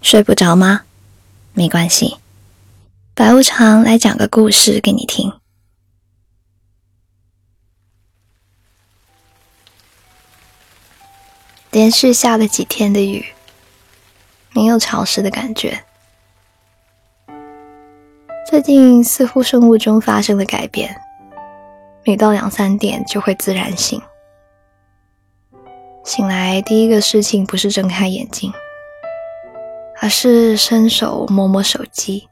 [0.00, 0.82] 睡不着吗？
[1.52, 2.18] 没关系，
[3.14, 5.32] 白无常来讲个故事给你听。
[11.70, 13.26] 连续下了几天的雨，
[14.52, 15.84] 没有潮湿的感觉。
[18.48, 20.98] 最近似乎生物钟发生了改变，
[22.04, 24.00] 每到两三点就会自然醒。
[26.04, 28.50] 醒来第一个事情不是睁开眼睛，
[30.00, 32.28] 而是伸手摸摸手机，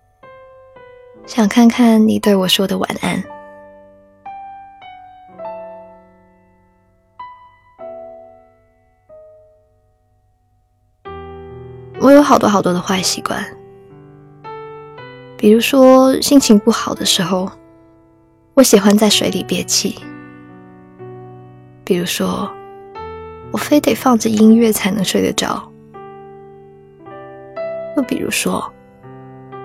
[1.26, 3.22] 想看看你对我说的晚安。
[12.00, 13.44] 我有好多好多的坏习惯。
[15.36, 17.50] 比如说，心情不好的时候，
[18.54, 19.96] 我喜欢在水里憋气。
[21.84, 22.48] 比如说，
[23.50, 25.70] 我非得放着音乐才能睡得着。
[27.96, 28.70] 又比如说，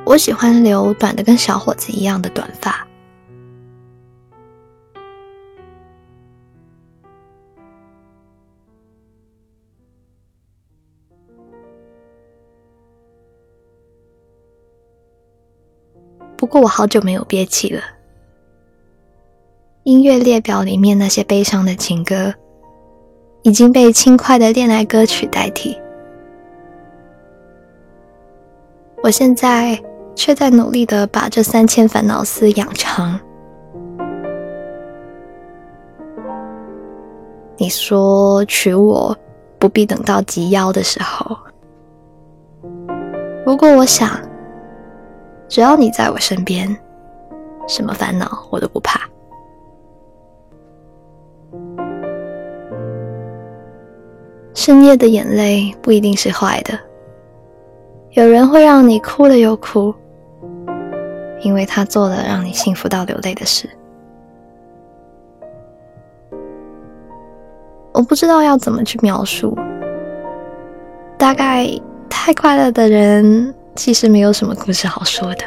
[0.05, 2.87] 我喜欢留短的跟小伙子一样的短发。
[16.37, 17.81] 不过我好久没有憋气了。
[19.83, 22.33] 音乐列表里面那些悲伤的情歌，
[23.43, 25.79] 已经被轻快的恋爱歌曲代替。
[29.03, 29.81] 我现在
[30.15, 33.19] 却在努力的把这三千烦恼丝养长。
[37.57, 39.15] 你说娶我
[39.59, 41.37] 不必等到及腰的时候，
[43.43, 44.09] 不过我想。
[45.47, 46.73] 只要你在我身边，
[47.67, 49.01] 什么烦恼我都不怕。
[54.53, 56.79] 深夜的眼泪不一定是坏的，
[58.11, 59.93] 有人会让你哭了又哭，
[61.41, 63.69] 因为他做了让你幸福到流泪的事。
[67.93, 69.57] 我不知道要怎么去描述，
[71.17, 71.67] 大概
[72.09, 73.53] 太快乐的人。
[73.73, 75.45] 其实没有什么故事好说的。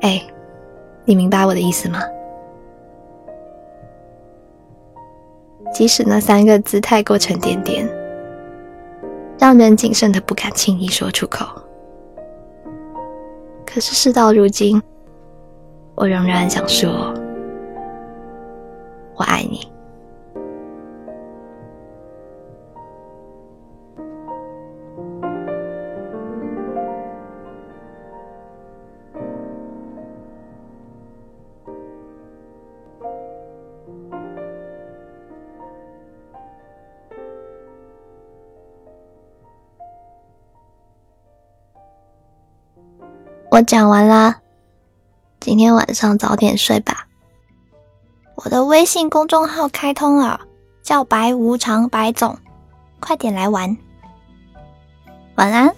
[0.00, 0.20] 哎，
[1.04, 2.00] 你明白我的意思吗？
[5.72, 7.88] 即使那三个字太过沉甸甸，
[9.38, 11.46] 让人谨慎的不敢轻易说出口，
[13.64, 14.82] 可是事到如今，
[15.94, 17.14] 我仍然想说，
[19.14, 19.67] 我爱你。
[43.58, 44.36] 我讲完啦，
[45.40, 47.08] 今天晚上早点睡吧。
[48.36, 50.42] 我的微信公众号开通了，
[50.80, 52.38] 叫白无常白总，
[53.00, 53.76] 快点来玩。
[55.34, 55.74] 晚安。